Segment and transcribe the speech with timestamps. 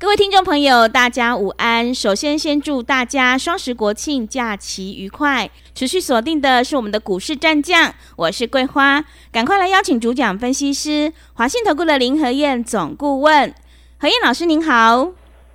[0.00, 1.94] 各位听众朋友，大家午安。
[1.94, 5.50] 首先，先祝大家双十国庆假期愉快。
[5.74, 9.04] 持续锁定的是我们的股市战将，我是桂花。
[9.30, 13.54] 赶快来邀请主讲分析师华信投顾的林和燕总顾问，
[13.98, 15.12] 何燕老师您好。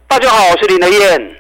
[0.07, 1.35] 大家好，我是林和燕。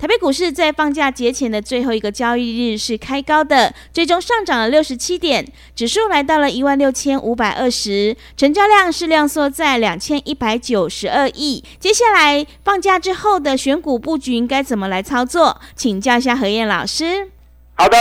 [0.00, 5.44] 台北股市在放假节前的最后一个交易日是开高的，最终上涨了六十七点，
[5.76, 11.62] 指数来到了一万六千五百二十，成交量是量缩在两千一百九十二亿。
[11.78, 15.60] 接下来放假之后的选股布局应该怎么来操作？
[15.76, 17.28] 请教一下何燕老师。
[17.74, 17.98] 好的，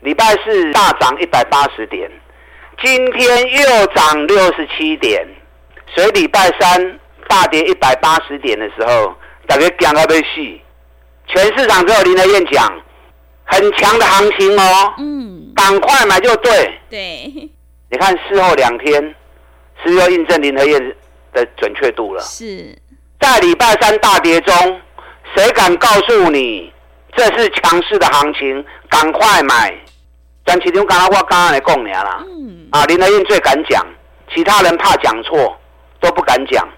[0.00, 2.10] 礼拜四大涨一百八十点，
[2.84, 5.26] 今天又涨六十七点，
[5.94, 9.14] 所以礼拜三大跌一百八十点的时候，
[9.46, 10.60] 大家讲到要死。
[11.32, 12.70] 全市场只有林德燕讲，
[13.44, 16.78] 很强的行情哦，嗯，赶快买就对。
[16.90, 17.50] 对，
[17.90, 19.02] 你看事后两天，
[19.82, 20.94] 是不是又印证林德燕
[21.32, 22.22] 的准确度了？
[22.22, 22.76] 是，
[23.18, 24.80] 在礼拜三大跌中，
[25.34, 26.70] 谁敢告诉你
[27.16, 28.62] 这是强势的行情？
[28.90, 29.74] 赶快买！
[30.44, 33.86] 但其中刚刚我刚刚来讲你啦，嗯，啊，林德燕最敢讲，
[34.34, 35.58] 其他人怕讲错，
[35.98, 36.68] 都不敢讲，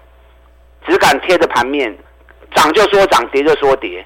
[0.87, 1.93] 只敢贴着盘面，
[2.55, 4.05] 涨就说涨，跌就说跌。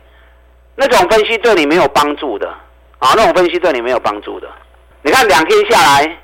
[0.80, 2.47] 那种分析对你没有帮助的
[2.99, 3.11] 啊！
[3.13, 4.47] 那种分析对你没有帮助的。
[5.02, 6.17] 你看两天下来，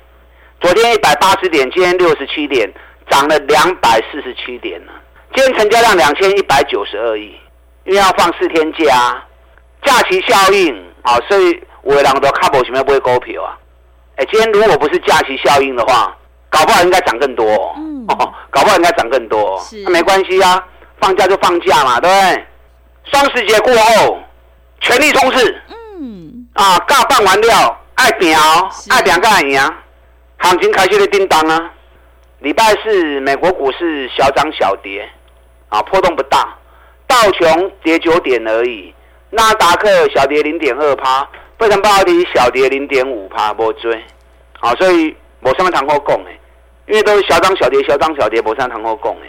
[0.62, 2.66] 昨天一百八十点，今天六十七点，
[3.10, 4.92] 涨了两百四十七点呢。
[5.34, 7.38] 今天成交量两千一百九十二亿，
[7.84, 9.22] 因为要放四天假，
[9.82, 13.58] 假期效应啊，所以我的人都看不起来不会股票啊。
[14.16, 16.16] 哎，今天如果不是假期效应的话，
[16.48, 17.44] 搞不好应该涨更多。
[17.76, 19.58] 嗯，搞不好应该涨更多。
[19.60, 20.66] 是，那没关系啊，
[20.98, 22.46] 放假就放假嘛，对不对？
[23.12, 24.18] 双十节过后。
[24.80, 29.60] 全力冲刺，嗯，啊，尬办完了，爱拼哦，爱拼干赢，
[30.38, 31.70] 行情开始的叮当啊！
[32.40, 35.08] 礼拜四美国股市小涨小跌，
[35.68, 36.56] 啊，波动不大，
[37.06, 38.94] 道琼跌九点而已，
[39.30, 41.26] 纳达克小跌零点二趴，
[41.58, 44.04] 费城半导体小跌零点五趴，无追，
[44.60, 46.30] 啊，所以没什么谈好讲的，
[46.86, 49.26] 因为都是小涨小跌，小涨小跌，没什么谈好讲的。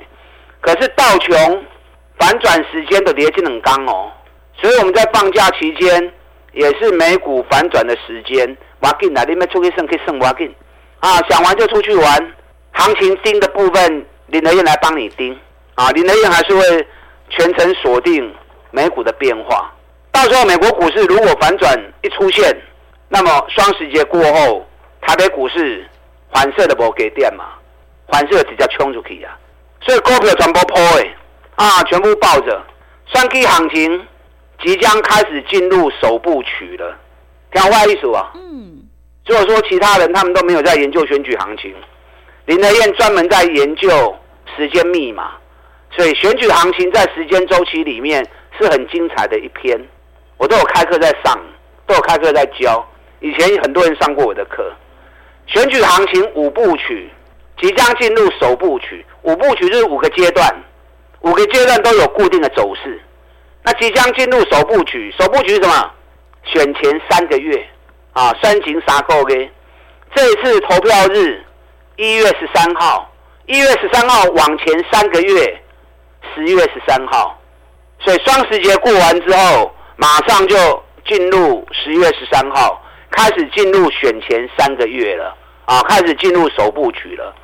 [0.60, 1.66] 可是道琼
[2.20, 4.12] 反转时间都跌进两刚哦。
[4.62, 6.12] 所以我们在放假期间，
[6.54, 8.58] 也是美股反转的时间。
[8.82, 10.54] 挖进来，你们出去胜可以胜挖进
[11.00, 11.18] 啊！
[11.28, 12.34] 想玩就出去玩。
[12.74, 15.36] 行情盯的部分，林和彦来帮你盯
[15.74, 15.90] 啊！
[15.92, 16.88] 林和彦还是会
[17.30, 18.32] 全程锁定
[18.70, 19.74] 美股的变化。
[20.12, 22.56] 到时候美国股市如果反转一出现，
[23.10, 24.64] 那么双十节过后，
[25.02, 25.84] 台北股市
[26.32, 27.46] 反射的不给电嘛，
[28.10, 29.36] 反射直接冲出去啊！
[29.82, 31.16] 所以股票全部抛诶
[31.56, 32.62] 啊，全部抱着，
[33.08, 34.08] 双 K 行情。
[34.64, 36.98] 即将开始进入首部曲了，
[37.52, 38.32] 听我意思啊。
[38.36, 38.84] 嗯。
[39.26, 41.76] 如果说其他人他们都没有在研究选举行情，
[42.46, 44.16] 林德燕专门在研究
[44.56, 45.32] 时间密码，
[45.92, 48.26] 所以选举行情在时间周期里面
[48.58, 49.78] 是很精彩的一篇。
[50.38, 51.38] 我都有开课在上，
[51.86, 52.88] 都有开课在教。
[53.20, 54.72] 以前很多人上过我的课。
[55.46, 57.10] 选举行情五部曲
[57.60, 60.50] 即将进入首部曲，五部曲就是五个阶段，
[61.22, 63.02] 五个阶段都有固定的走势。
[63.68, 65.92] 那即将进入首部曲，首部曲是什么？
[66.46, 67.68] 选前三个月
[68.14, 69.52] 啊，三情三个月。
[70.16, 71.44] 这一次投票日
[71.98, 73.12] 一月十三号，
[73.46, 75.62] 一月十三号往前三个月，
[76.34, 77.38] 十月十三号。
[78.00, 80.56] 所以双十节过完之后，马上就
[81.06, 85.36] 进入十月十三号，开始进入选前三个月了
[85.66, 87.36] 啊，开始进入首部曲了。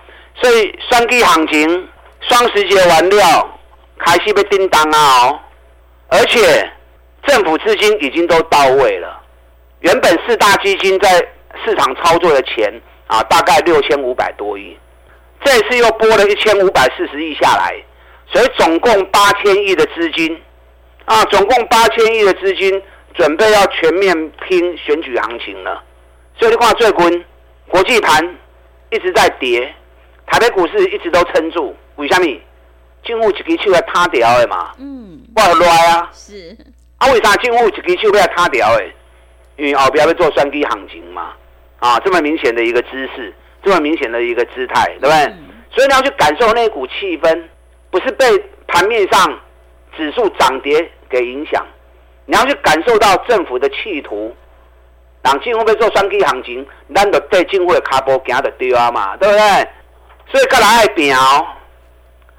[0.42, 1.90] 所以双 K 行情，
[2.22, 3.60] 双十节完了，
[4.00, 5.40] 开始要叮当啊哦。
[6.14, 6.72] 而且
[7.26, 9.20] 政府资金已经都到位了，
[9.80, 11.10] 原本四大基金在
[11.66, 12.72] 市场操作的钱
[13.08, 14.78] 啊，大概六千五百多亿，
[15.44, 17.74] 这次又拨了一千五百四十亿下来，
[18.28, 20.40] 所以总共八千亿的资金
[21.06, 22.80] 啊，总共八千亿的资金
[23.16, 24.16] 准备要全面
[24.48, 25.84] 拼选举行情了。
[26.38, 27.26] 所以的话最近
[27.68, 28.38] 国际盘
[28.92, 29.74] 一直在跌，
[30.28, 32.28] 台北股市一直都撑住，为什么？
[33.04, 36.56] 政府一支手要塌掉的嘛，嗯，我来啊，是。
[36.98, 38.84] 啊，为啥政府一支手要塌掉的？
[39.58, 41.34] 因为后边要做双 K 行情嘛，
[41.80, 43.34] 啊，这么明显的一个姿势，
[43.64, 45.16] 这么明显的一个姿态，对不对？
[45.26, 47.44] 嗯、所以你要去感受那股气氛，
[47.92, 48.26] 不是被
[48.68, 49.40] 盘面上
[49.96, 51.64] 指数涨跌给影响，
[52.26, 54.36] 你要去感受到政府的企图，
[55.22, 56.66] 当政府要做选举行情，
[56.96, 59.42] 咱就对政府的脚步行就对啊嘛，对不对？
[60.32, 61.46] 所以，个人爱拼哦，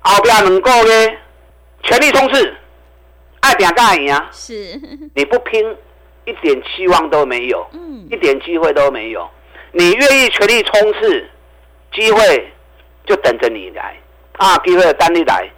[0.04, 1.18] 后边两个月
[1.82, 2.54] 全力冲刺，
[3.40, 4.28] 爱拼才会赢啊！
[4.32, 4.80] 是，
[5.14, 5.76] 你不拼，
[6.24, 9.28] 一点期望都没有，嗯，一点机会都没有。
[9.72, 11.28] 你愿意全力冲刺，
[11.92, 12.52] 机会
[13.06, 13.96] 就等着你来
[14.38, 14.56] 啊！
[14.58, 15.50] 机会等你来，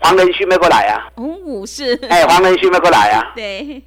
[0.00, 1.08] 黄仁勋没过来啊？
[1.16, 3.32] 哦，是，哎、欸，黄仁勋没过来啊？
[3.36, 3.82] 对，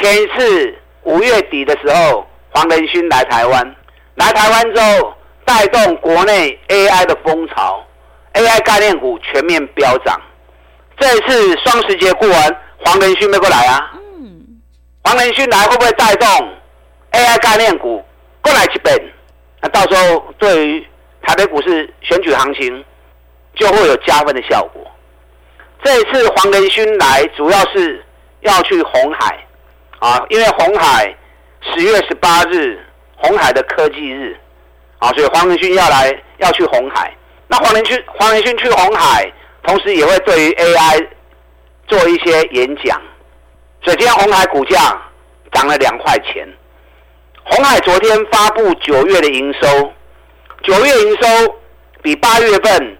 [0.00, 0.76] 前一次。
[1.04, 3.76] 五月底的时候，黄仁勋来台湾，
[4.16, 5.14] 来台湾之后
[5.46, 7.82] 带动国内 AI 的风潮
[8.34, 10.20] ，AI 概念股全面飙涨。
[10.98, 13.92] 这一次双十节过完，黄仁勋没过来啊？
[14.18, 14.60] 嗯，
[15.04, 16.28] 黄仁勋来会不会带动
[17.12, 18.04] AI 概念股
[18.40, 18.96] 过来一遍？
[19.60, 20.86] 那到时候对于
[21.22, 22.84] 台北股市选举行情
[23.54, 24.82] 就会有加分的效果。
[25.82, 28.04] 这一次黄仁勋来，主要是
[28.40, 29.38] 要去红海。
[30.00, 31.12] 啊，因为红海
[31.60, 32.78] 十月十八日，
[33.16, 34.36] 红海的科技日，
[34.98, 37.12] 啊，所以黄仁勋要来要去红海。
[37.48, 41.08] 那黄仁勋黄仁勋去红海，同时也会对于 AI
[41.86, 43.00] 做一些演讲。
[43.82, 45.00] 所以今天红海股价
[45.52, 46.46] 涨了两块钱。
[47.44, 49.92] 红海昨天发布九月的营收，
[50.62, 51.56] 九月营收
[52.02, 52.98] 比八月份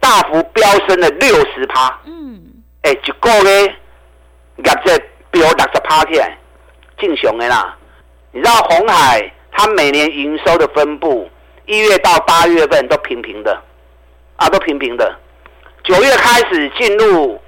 [0.00, 2.00] 大幅飙升了六十趴。
[2.06, 2.40] 嗯，
[2.82, 6.38] 哎，一个月业绩飙六十趴起来。
[6.98, 7.76] 敬雄的啦，
[8.32, 11.28] 你知道红海它每年营收的分布，
[11.66, 13.62] 一月到八月份都平平的，
[14.40, 15.14] 啊，都平平的。
[15.84, 17.38] 九月开始进入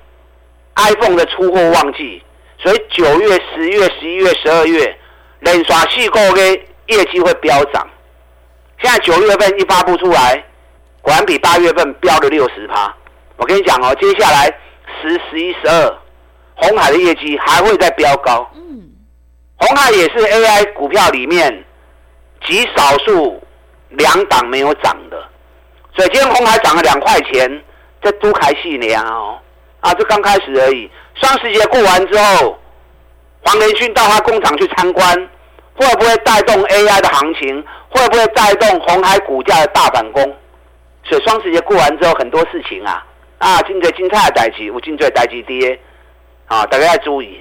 [0.77, 2.23] iPhone 的出货旺季，
[2.59, 4.99] 所以九月、十月、十一月、十二月
[5.41, 7.89] 连续四个月业绩会飙涨。
[8.79, 10.45] 现在九月份一发布出来，
[11.01, 12.95] 果然比八月份飙了六十趴。
[13.39, 14.47] 我跟你讲哦，接下来
[15.01, 15.99] 十、十一、十二，
[16.57, 18.51] 红海的业绩还会再飙高。
[18.55, 18.91] 嗯，
[19.57, 21.65] 红海也是 AI 股票里面
[22.47, 23.43] 极少数
[23.91, 25.23] 两档没有涨的，
[25.95, 27.63] 所以今天红海涨了两块钱，
[28.01, 29.39] 这都开戏呢哦，
[29.81, 30.91] 啊，这刚开始而已。
[31.15, 32.59] 双十节过完之后，
[33.45, 35.15] 黄仁勋到他工厂去参观，
[35.75, 37.63] 会不会带动 AI 的行情？
[37.91, 40.23] 会不会带动红海股价的大反攻？
[41.05, 43.05] 所以双十节过完之后，很多事情啊，
[43.39, 45.79] 啊，真最精彩的代志，有真最代志跌，
[46.47, 47.39] 啊，大家要注意。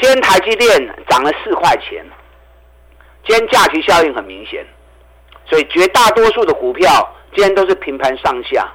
[0.00, 0.68] 今天台积电
[1.08, 2.02] 涨了四块钱，
[3.26, 4.64] 今天假期效应很明显，
[5.44, 8.68] 所以绝大多数的股票今天都是平盘上下，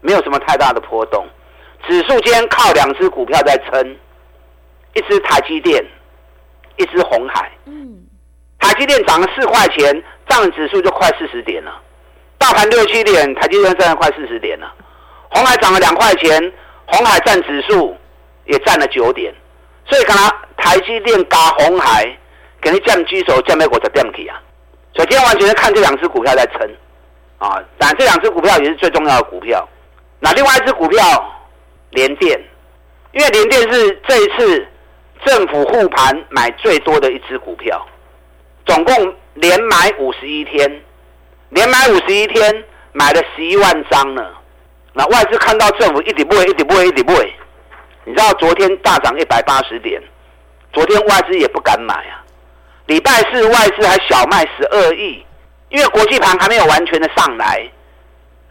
[0.00, 1.26] 没有什么太大的波动。
[1.86, 3.96] 指数今天靠两只股票在撑，
[4.94, 5.84] 一只台积电，
[6.76, 7.50] 一只红海。
[7.66, 8.04] 嗯，
[8.58, 11.80] 台积电涨了四块钱，占指数就快四十点了。
[12.36, 14.72] 大盘六七点，台积电占了快四十点了。
[15.30, 16.52] 红海涨了两块钱，
[16.86, 17.96] 红海占指数
[18.46, 19.32] 也占了九点。
[19.86, 22.04] 所以，刚刚台积电加红海，
[22.60, 24.40] 给你降基手降美国的电体啊。
[24.94, 26.68] 所以今天完全是看这两只股票在撑
[27.38, 29.66] 啊，但这两只股票也是最重要的股票。
[30.20, 31.00] 那另外一只股票
[31.90, 32.38] 联电，
[33.12, 34.66] 因为联电是这一次
[35.24, 37.86] 政府护盘买最多的一只股票，
[38.66, 40.82] 总共连买五十一天，
[41.50, 44.26] 连买五十一天买了十一万张呢。
[44.92, 47.14] 那外资看到政府一直买，一直买，一直买。
[48.04, 50.02] 你知道昨天大涨一百八十点，
[50.72, 52.24] 昨天外资也不敢买啊。
[52.86, 55.24] 礼拜四外资还小卖十二亿，
[55.70, 57.68] 因为国际盘还没有完全的上来，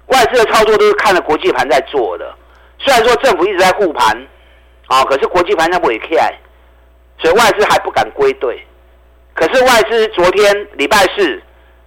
[0.07, 2.33] 外资的操作都是看着国际盘在做的。
[2.79, 4.27] 虽然说政府一直在护盘，
[4.87, 6.31] 啊，可是国际盘在尾开，
[7.19, 8.63] 所以外资还不敢归队。
[9.33, 11.41] 可是外资昨天礼拜四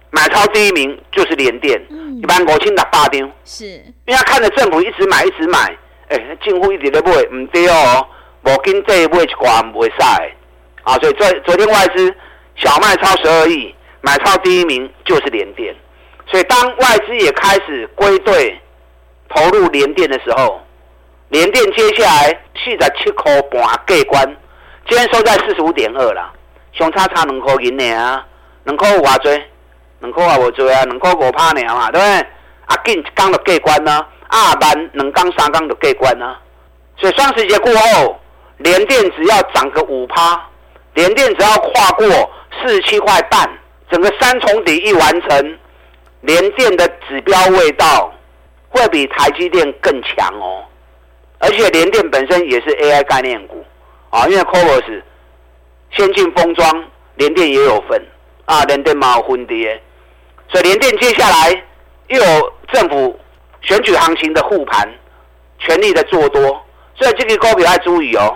[0.09, 1.81] 买超第一名就是联电，
[2.21, 5.77] 一般国庆打八丁，是因为他看着政府一直买一直买。
[6.09, 8.05] 哎，近乎一直在买，唔对哦，
[8.43, 10.35] 无经济买一挂唔会晒，
[10.83, 12.13] 啊，所以昨昨天外资
[12.57, 15.75] 小卖超十二亿，买超第一名就是联电，
[16.27, 18.59] 所以当外资也开始归队
[19.29, 20.59] 投入联电的时候，
[21.29, 24.35] 联电接下来四十七块半过关，
[24.87, 26.31] 今天收在四十五点二啦，
[26.73, 28.25] 相差差两块银呢啊，
[28.63, 29.41] 两块五啊追，
[29.99, 32.27] 两块啊无追啊，两块五趴呢嘛，对不对？
[32.65, 34.05] 啊，紧刚就过关呢。
[34.33, 36.37] 二班两刚三刚就过关呢，
[36.97, 38.17] 所以双十节过后，
[38.57, 40.41] 联电只要涨个五趴，
[40.93, 42.07] 联电只要跨过
[42.61, 43.49] 四十七块半，
[43.91, 45.57] 整个三重底一完成，
[46.21, 48.13] 联电的指标味道
[48.69, 50.63] 会比台积电更强哦。
[51.39, 53.63] 而且联电本身也是 AI 概念股
[54.09, 55.01] 啊，因为 CoWoS
[55.91, 58.01] 先进封装，联电也有份
[58.45, 59.81] 啊，联电嘛有分跌，
[60.49, 61.63] 所以联电接下来
[62.07, 63.19] 又有政府。
[63.63, 64.91] 选举行情的护盘，
[65.59, 66.41] 全力的做多，
[66.95, 68.35] 所以这个股票要注意哦。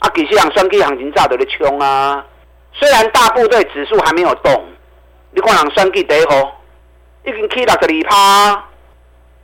[0.00, 2.26] 啊，其实人选举行情早就在冲啊，
[2.72, 4.64] 虽然大部队指数还没有动，
[5.38, 6.60] 你看人选举第一号
[7.24, 8.64] 已经起六十二趴，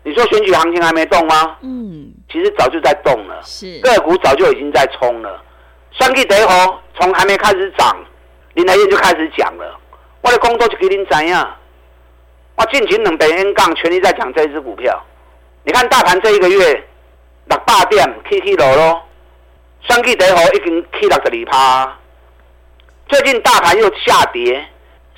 [0.03, 1.57] 你说选举行情还没动吗？
[1.61, 5.41] 嗯，其实早就在动了，是个股早就已经在冲了。
[5.93, 7.97] 选举第一号从还没开始涨，
[8.55, 9.79] 林台燕就开始讲了，
[10.23, 11.49] 我的工作就给您怎样？
[12.57, 15.01] 我近期两百 N 杠全力在讲这支股票。
[15.63, 16.85] 你看大盘这一个月
[17.45, 19.01] 六百点起起落落，
[19.83, 21.99] 选举第一号已经起六十二趴。
[23.07, 24.67] 最近大盘又下跌，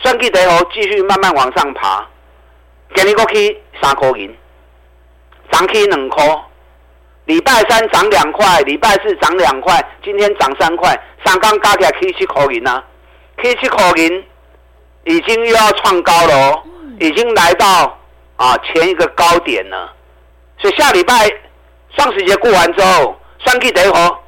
[0.03, 2.07] 选举第一号继续慢慢往上爬，
[2.95, 4.37] 今日过去三块银，
[5.51, 6.25] 涨起两块。
[7.25, 12.85] 礼拜三涨两块，礼拜四涨两块，今天涨三块，三刚加起来起七块银啊，
[13.43, 14.25] 起七块银
[15.03, 16.63] 已经又要创高了哦，
[17.01, 17.99] 已经来到
[18.37, 19.93] 啊前一个高点了。
[20.59, 21.29] 所以下礼拜
[21.97, 24.23] 双十节过完之后，选举第一号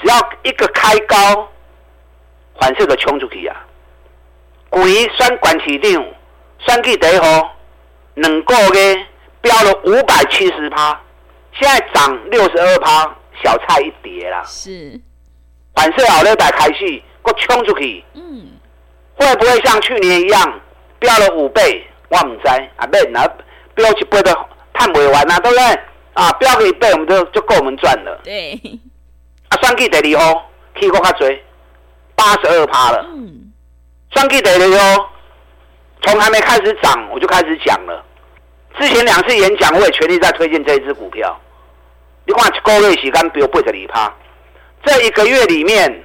[0.00, 1.48] 只要一个开高，
[2.58, 3.54] 反射就冲出去啊！
[4.70, 6.04] 关于选管市长，
[6.58, 7.56] 选去第一号
[8.14, 9.06] 两个月
[9.40, 11.00] 飙了五百七十趴，
[11.58, 13.04] 现在涨六十二趴，
[13.42, 14.42] 小菜一碟啦。
[14.44, 15.00] 是
[15.74, 18.04] 反射好了，再开始，我冲出去。
[18.14, 18.48] 嗯，
[19.14, 20.60] 会不会像去年一样
[20.98, 21.86] 飙了五倍？
[22.08, 23.28] 我唔知啊，免啊，
[23.74, 24.36] 飙一倍的。
[24.74, 25.64] 看不完啊，对不对？
[26.14, 28.20] 啊，飙个一倍，我们就就够我们赚了。
[28.24, 28.52] 对。
[29.48, 31.28] 啊，算计第二号去过较多，
[32.14, 33.06] 八十二趴了。
[33.14, 33.37] 嗯。
[34.14, 35.10] 选举第二号
[36.02, 38.04] 从还没开始涨，我就开始讲了。
[38.78, 41.38] 之前两次演讲，我也全力在推荐这一支股票。
[42.26, 44.14] 你看一个月时间飙八十二趴，
[44.84, 46.02] 这一个月里面，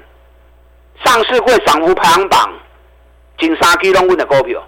[1.03, 2.53] 上市会涨幅排行榜
[3.37, 4.61] 前三支拢稳的股票。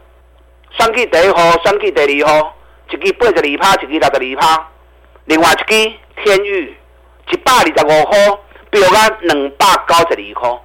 [0.78, 2.52] 选举第一号，选举第二号。
[2.88, 4.70] 一支八十二趴，一支六十二趴，
[5.26, 6.78] 另外一支天宇
[7.32, 8.18] 一百二十五块，
[8.70, 10.62] 飙到两百九十二块，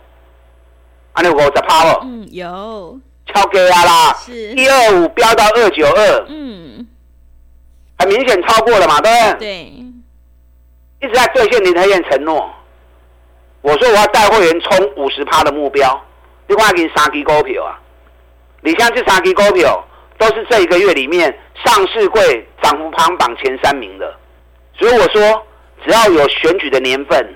[1.21, 2.01] 安尼五十趴哦。
[2.03, 2.99] 嗯，有。
[3.27, 4.15] 超过啊啦。
[4.15, 4.33] 是。
[4.33, 6.25] 一二五飙到二九二。
[6.29, 6.87] 嗯。
[7.99, 9.39] 很明显超过了嘛，对不对？
[9.39, 9.63] 对。
[11.03, 12.51] 一直在兑现林台燕承诺。
[13.61, 16.03] 我说我要带会员冲五十趴的目标，
[16.47, 17.79] 你看给三支股票啊，
[18.63, 19.85] 你像这三支股票。
[20.19, 21.35] 都是这一个月里面
[21.65, 24.15] 上市柜涨幅排行榜前三名的，
[24.79, 25.47] 所以我说
[25.83, 27.27] 只要有选举的年份，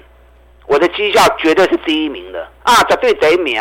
[0.66, 2.48] 我的绩效绝对是第一名的。
[2.62, 2.82] 啊！
[2.84, 3.60] 绝对第一名，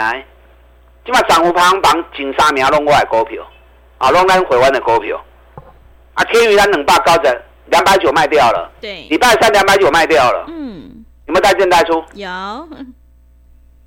[1.06, 3.46] 起码涨幅排行榜前三名拢我的股票，
[3.98, 5.22] 啊，拢咱台湾的股票，
[6.14, 12.02] 啊，天宇咱两百高的两百九卖掉了，对，礼拜三两百九卖掉了，嗯，有没有带进带出？
[12.14, 12.30] 有，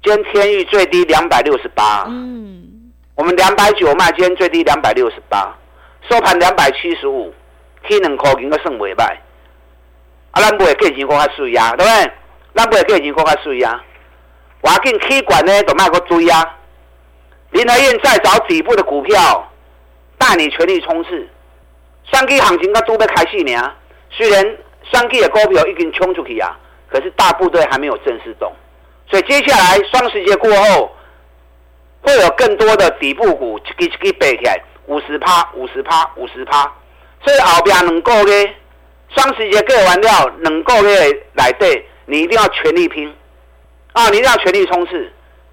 [0.03, 2.93] 今天天宇最低两百六十八，嗯。
[3.15, 5.57] 我们两百九卖，今天最低两百六十八，
[6.11, 7.33] 收盘两百七十五，
[7.89, 9.05] 天两块钱个算袂歹。
[10.33, 12.13] 啊，咱买价钱较水啊，对不对？
[12.57, 13.85] 咱买价钱较水啊。
[14.63, 16.57] 我要紧起管呢，都卖个追啊。
[17.51, 19.49] 林和彦再找底部的股票，
[20.19, 21.29] 带你全力冲刺。
[22.05, 23.73] 选举行情刚都要开始呢。
[24.11, 24.43] 虽然
[24.83, 26.57] 选举的股票已经冲出去啊，
[26.91, 28.53] 可是大部队还没有正式动，
[29.11, 30.91] 所以接下来双十节过后。
[32.03, 36.63] 会有更多的底部股一支一支背起来，五十趴、五十趴、五十趴。
[37.21, 38.55] 所以后边两个月
[39.09, 43.13] 双十节过完了，两个月来对，你一定要全力拼
[43.93, 44.09] 啊！
[44.11, 45.13] 你一定要全力冲刺。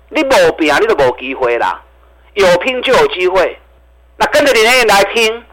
[0.09, 1.81] 你没拼，你都没机会啦。
[2.35, 3.57] 有拼就有机会。
[4.17, 5.43] 那跟着林和彦来拼，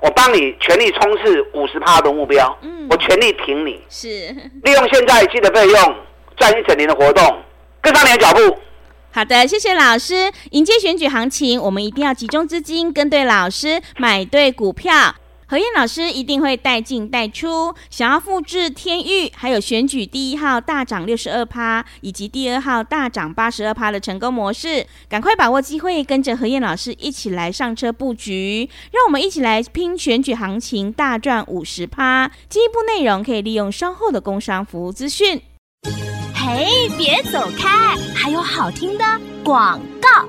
[0.00, 2.56] 我帮你全力冲刺五十趴的目标。
[2.62, 3.82] 嗯，我全力挺你。
[3.88, 4.08] 是。
[4.62, 5.96] 利用现在积的费用
[6.36, 7.42] 赚一整年的活动，
[7.82, 8.58] 跟上你的脚步。
[9.12, 10.30] 好的，谢谢老师。
[10.52, 15.16] 迎接选举行情，我们一定要集中资金，跟对老师，买对股票。
[15.50, 17.74] 何燕老师一定会带进带出。
[17.90, 28.70] 想要复制天域，还有选举第一号大涨六十二趴，以及第二号大涨八十二趴的成功模式，赶快把握机会，跟着何燕老师一起来上车布局。
[28.92, 32.30] 让我们一起来拼选举行情，大赚五十趴。
[32.48, 35.42] 进一步内容可以利用稍后的工商服务资讯。
[36.32, 37.96] 嘿，别走开！
[38.14, 39.04] 还有好听的
[39.42, 40.28] 广告。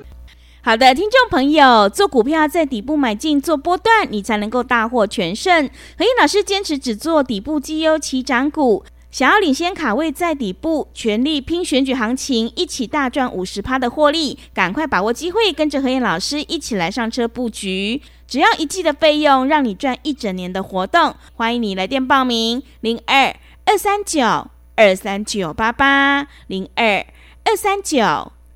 [0.64, 5.68] 好的，听众朋友，做股票在底部买进做波段，你才能够大获全胜。
[5.98, 18.00] 何燕老师坚持只做底部绩优起涨股，想要领先卡位在底部，全力拼选举行情，一起大赚五十趴的获利，赶快把握机会，跟着何燕老师一起来上车布局。
[18.28, 21.16] 只要一季的费用，让你赚一整年的活动。
[21.34, 24.48] 欢迎你来电报名：零二二三九。
[24.74, 27.06] 二三九八八零二
[27.44, 28.32] 二三九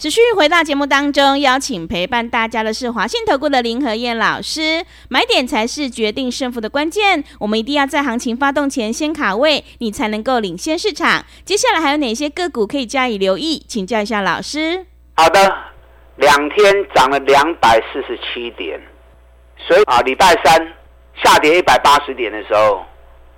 [0.00, 4.82] 持续回到节目当中，邀请陪伴大家的是华信投顾的林和燕老师。
[5.10, 11.26] 买点才是决定胜负的关键，我们一定要在行情发动前先卡位，你才能够领先市场。
[11.44, 13.62] 接下来还有哪些个股可以加以留意？
[13.68, 14.86] 请教一下老师。
[15.18, 15.54] 好的，
[16.16, 18.80] 两天涨了两百四十七点，
[19.58, 20.66] 所以啊，礼拜三
[21.22, 22.82] 下跌一百八十点的时候，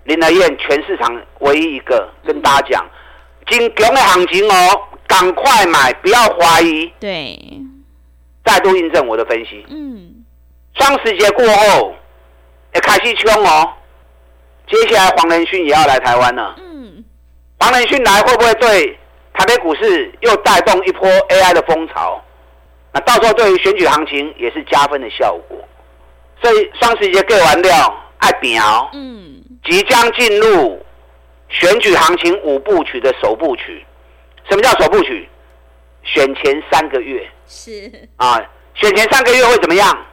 [0.05, 2.87] 林和燕全市场唯一一个跟大家讲，
[3.51, 4.81] 金熊的行情哦。
[5.13, 6.91] 赶快买，不要怀疑。
[6.99, 7.39] 对，
[8.47, 9.63] 再度印证我的分析。
[9.69, 10.25] 嗯，
[10.75, 11.95] 双十节过后，
[12.75, 13.71] 也开始冲哦。
[14.67, 16.55] 接下来黄仁勋也要来台湾了。
[16.57, 17.05] 嗯，
[17.61, 18.99] 黄仁勋来会不会对
[19.35, 22.23] 台北股市又带动一波 AI 的风潮？
[22.95, 25.59] 那到时候对于选举行情也是加分的效果。
[26.41, 28.89] 所以双十节过完了，爱表。
[28.95, 30.83] 嗯，即将进入
[31.51, 33.85] 选举行情五部曲的首部曲。
[34.49, 35.29] 什么叫首部曲？
[36.05, 38.41] 选前三个月是啊，
[38.75, 40.07] 选前三个月会怎么样？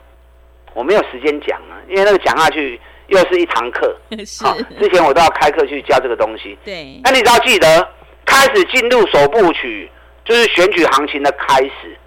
[0.75, 3.97] 我没有时间讲啊，因为那个讲下去又是一堂课。
[4.23, 6.55] 是、啊，之前我都要开课去教这个东西。
[6.63, 7.89] 对，那你只要记得，
[8.23, 9.89] 开始进入首部曲，
[10.23, 11.97] 就是选举行情的开始。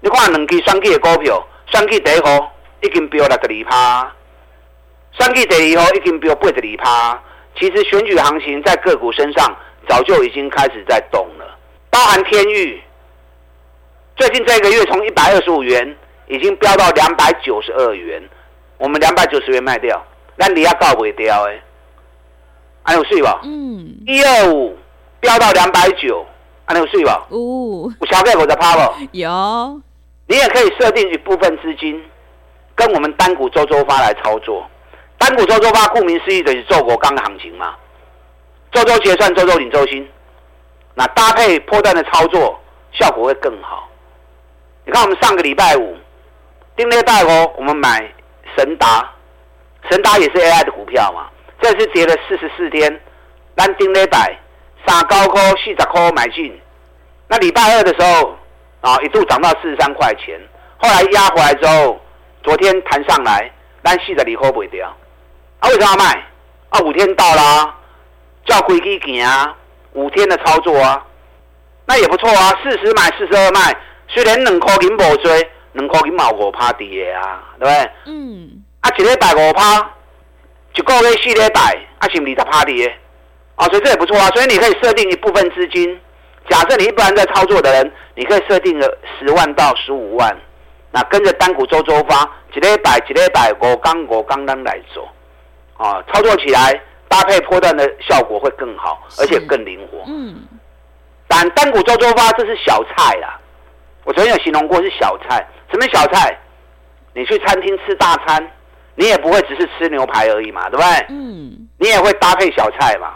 [0.00, 2.52] 你看两支选举的股票，选举第一号
[2.82, 4.12] 已经飙六十二趴，
[5.18, 7.22] 选举第二号已经飙八十二趴。
[7.58, 9.56] 其实选举行情在个股身上
[9.88, 11.53] 早就已经开始在动了。
[11.94, 12.82] 包含天域，
[14.16, 15.96] 最近这个月从一百二十五元
[16.26, 18.20] 已经飙到两百九十二元，
[18.78, 21.62] 我们两百九十元卖掉，那你要告不掉哎，
[22.82, 23.38] 还有税吧？
[23.44, 24.76] 嗯，一二五
[25.20, 26.26] 飙到两百九，
[26.64, 27.24] 还有税吧？
[27.28, 29.08] 哦，我小概我的趴不？
[29.12, 29.80] 有，
[30.26, 32.04] 你也可以设定一部分资金，
[32.74, 34.68] 跟我们单股周周发来操作。
[35.16, 37.76] 单股周周发顾名思义就是做过刚的行情嘛，
[38.72, 40.04] 周周结算，周周领周薪。
[40.94, 42.58] 那搭配波段的操作，
[42.92, 43.88] 效果会更好。
[44.84, 45.96] 你看，我们上个礼拜五，
[46.76, 48.08] 丁礼拜五，我们买
[48.56, 49.10] 神达，
[49.90, 51.28] 神达也是 AI 的股票嘛。
[51.60, 53.00] 这次跌了四十四天，
[53.54, 54.38] 单丁礼拜
[54.86, 56.60] 三高科四十块买进。
[57.26, 58.36] 那礼拜二的时候
[58.82, 60.38] 啊，一度涨到四十三块钱，
[60.76, 61.98] 后来压回来之后，
[62.42, 63.50] 昨天弹上来，
[63.82, 64.86] 单四十二块不掉。
[65.60, 66.22] 啊，为什么要卖？
[66.68, 67.74] 啊，五天到了，
[68.44, 69.56] 叫规矩行啊。
[69.94, 71.02] 五天的操作啊，
[71.86, 73.74] 那也不错啊，四十买四十二卖，
[74.08, 77.90] 虽然两块银无追，两块银毛五趴跌啊，对不对？
[78.06, 78.62] 嗯。
[78.80, 79.90] 啊，一礼拜五趴，
[80.74, 81.60] 一个月四礼拜，
[81.98, 82.86] 啊，是不是二十趴跌？
[83.54, 84.28] 啊，所以这也不错啊。
[84.34, 85.98] 所以你可以设定一部分资金，
[86.50, 90.36] 假设你一般在操作的人，你可以设定个十万到十五万，
[90.90, 95.08] 那跟着单股周周发，一礼拜一礼拜五刚五刚刚来做，
[95.76, 96.80] 啊，操作起来。
[97.14, 100.02] 搭配波段的效果会更好，而且更灵活。
[100.08, 100.34] 嗯，
[101.28, 103.38] 但单股周周发这是小菜啦。
[104.02, 106.36] 我昨天有形容过是小菜，什么小菜？
[107.12, 108.44] 你去餐厅吃大餐，
[108.96, 111.06] 你也不会只是吃牛排而已嘛，对不对？
[111.10, 113.14] 嗯，你也会搭配小菜嘛，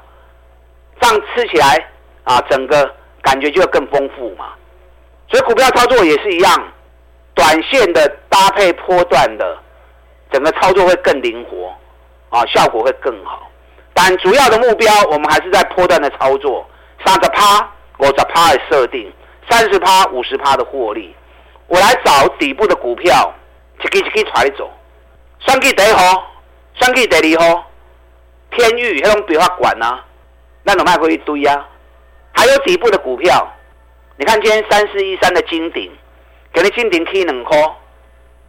[1.01, 1.85] 这样吃起来
[2.23, 4.53] 啊，整个感觉就会更丰富嘛。
[5.29, 6.73] 所以股票操作也是一样，
[7.35, 9.59] 短线的搭配波段的，
[10.31, 11.75] 整个操作会更灵活
[12.31, 13.48] 啊，效果会更好。
[14.01, 16.65] 但主要的目标，我们还是在波段的操作，
[17.05, 19.13] 三十趴、五十趴的设定，
[19.51, 21.17] 三十趴、五十趴的获利。
[21.67, 23.35] 我来找底部的股票，
[23.83, 24.71] 一支一支带你走。
[25.41, 26.31] 选举第一号，
[26.75, 27.67] 选举第二号，
[28.53, 30.05] 天域那种比较管啊，
[30.63, 31.67] 那种卖过一堆啊。
[32.35, 33.53] 还有底部的股票，
[34.17, 35.91] 你看今天三四一三的金鼎，
[36.53, 37.51] 给你金鼎起两颗，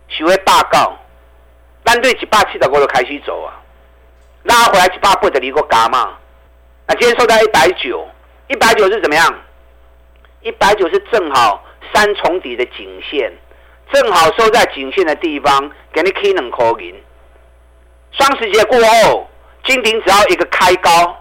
[0.09, 0.95] 收会大告，
[1.83, 3.58] 单对一百七十五就开始走啊。
[4.43, 6.17] 拉回来一百八十二个嘎嘛，
[6.87, 8.07] 那今天收在一百九，
[8.47, 9.33] 一百九是怎么样？
[10.41, 13.31] 一百九是正好三重底的颈线，
[13.91, 16.95] 正好收在颈线的地方，给你开两块银。
[18.11, 19.29] 双十节过后，
[19.65, 21.17] 金鼎只要一个开高，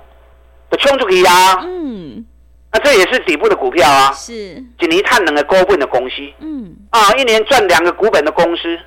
[0.71, 1.59] 就冲出去啊！
[1.63, 2.25] 嗯，
[2.73, 8.79] 那这也是底部的股票啊，是一年赚两个股本的公司，嗯啊，一年赚两个股本的公司，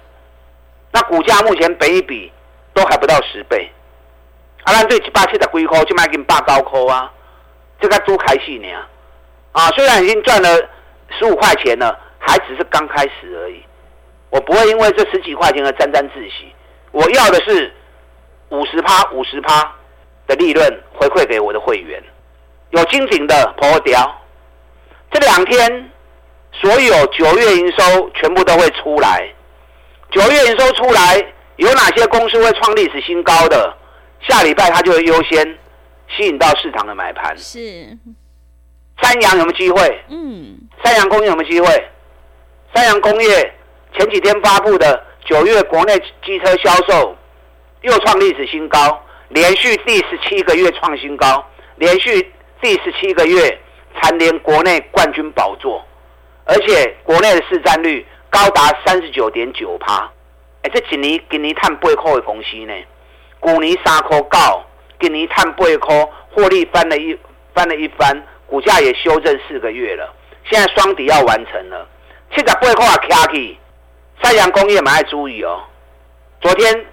[0.93, 2.31] 那股价目前本一比
[2.73, 3.69] 都还不到十倍。
[4.63, 7.12] 啊，咱对一百七十几块，就卖给八高块啊，
[7.80, 8.67] 这个都开始呢。
[9.54, 10.50] 啊，虽然已经赚了
[11.17, 13.63] 十五块钱了，还只是刚开始而已。
[14.30, 16.54] 我不会因为这十几块钱而沾沾自喜，
[16.91, 17.74] 我要的是
[18.50, 19.69] 五十趴、五十趴
[20.28, 22.02] 的利润回馈给我的会员。
[22.69, 24.21] 有金鼎的破掉，
[25.12, 25.91] 这两天
[26.54, 29.28] 所有九月营收全部都会出来。
[30.12, 31.21] 九月营收出来，
[31.58, 33.76] 有哪些公司会创历史新高的？
[34.27, 35.57] 下礼拜它就会优先
[36.10, 37.38] 吸引到市场的买盘。
[37.38, 37.97] 是，
[39.01, 40.03] 三洋有没有机会？
[40.10, 41.67] 嗯，三洋工业有没有机会？
[42.73, 43.53] 三洋工业
[43.97, 47.15] 前几天发布的九月国内机车销售
[47.81, 51.43] 又创历史新高，连续第十七个月创新高，
[51.75, 52.31] 连续
[52.62, 53.60] 第十七个月
[53.95, 55.84] 蝉联国内冠军宝座，
[56.45, 60.10] 而且国内的市占率高达三十九点九趴。
[60.62, 62.73] 哎，这几年今年探背后的公司呢，
[63.43, 64.63] 去年三块九，
[64.99, 67.17] 今年探八块，获利翻了一
[67.54, 68.15] 翻了一番，
[68.47, 70.13] 股价也修正四个月了，
[70.49, 71.88] 现在双底要完成了，
[72.32, 73.58] 七十八块也，卡起，
[74.21, 75.60] 三洋工业蛮爱注意哦。
[76.39, 76.86] 昨天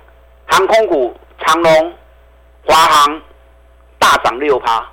[0.46, 1.94] 航空股长龙、
[2.64, 3.22] 华航
[3.98, 4.84] 大涨六趴，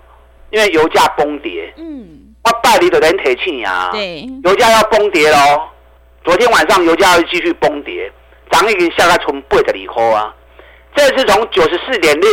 [0.50, 1.74] 因为油价崩跌。
[1.78, 5.70] 嗯，我代理的人铁气啊，对，油价要崩跌喽。
[6.24, 8.12] 昨天晚上油价会继续崩跌。
[8.52, 10.34] 涨已经下来从八十二块啊，
[10.96, 12.32] 这次从九十四点六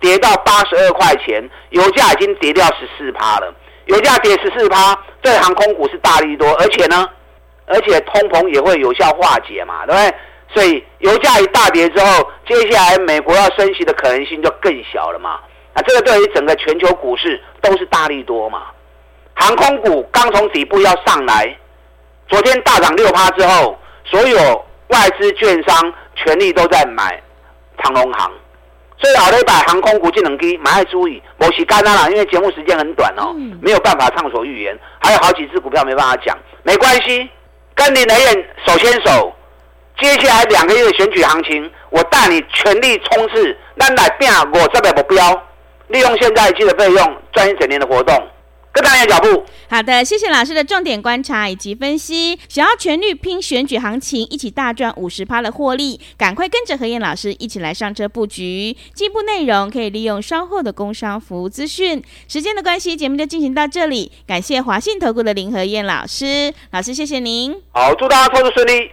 [0.00, 3.54] 跌到八十二块钱，油价已经跌掉十四趴了。
[3.86, 7.08] 油价跌十四趴，对航空股是大利多，而且呢，
[7.66, 10.14] 而且通膨也会有效化解嘛，对不对？
[10.54, 15.38] 所以油价一大跌之后，接下来美国要升息的可能性就更小了嘛。
[15.74, 18.64] 那这个对于整个全球股市都是大利多嘛。
[19.34, 21.56] 航空股刚从底部要上来，
[22.28, 24.64] 昨天大涨六趴之后，所有。
[24.88, 27.18] 外资券商全力都在买
[27.82, 28.30] 长龙航，
[28.98, 31.22] 所以老一百航空股技能低，蛮爱注意。
[31.38, 37.28] 我是干啦，因为节目时间很短哦，没有办法畅所欲言，还有好几只股票没办法讲，没关系，
[37.74, 39.32] 跟林和彦手牵手，
[39.98, 45.42] 接下来两个月的选举行情，我带你全力冲刺，咱来拼我这个目标，
[45.88, 48.14] 利用现在期的费用，赚一整年的活动。
[48.72, 49.44] 跟大家脚步。
[49.68, 52.38] 好的，谢谢老师的重点观察以及分析。
[52.48, 58.76] 想要全力拼选举行情，一起大赚五十趴的获利，赶快跟着何燕老师一起来上车布局。
[58.94, 62.02] 进一步内容可以利用稍后的工商服务资讯。
[62.28, 64.12] 时间的关系，节目就进行到这里。
[64.26, 67.54] 感谢华信投顾的林何燕老师，老师谢谢您。
[67.72, 68.90] 好，祝大家操作顺利。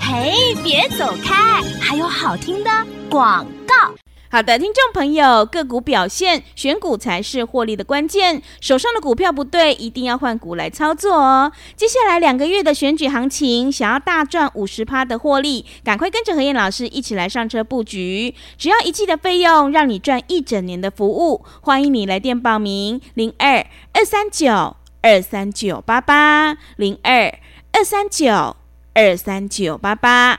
[0.00, 2.70] 嘿，别走开，还有好听的
[3.08, 3.94] 广告。
[4.32, 8.40] 好的，听众朋友，个股表现，选股才是获利的关键。
[8.60, 11.50] 手上的股票不对，一定要换股来操作哦。
[11.74, 18.32] 接下来两个月的选举行情，想要大赚五十趴的获利，赶快跟着何燕老师一起来上车布局。
[18.56, 21.44] 只要一季的费用，让你赚一整年的服务。
[21.62, 27.36] 欢迎你来电报名：零二二三九二三九八八零二
[27.72, 28.54] 二三九
[28.94, 30.38] 二三九八八。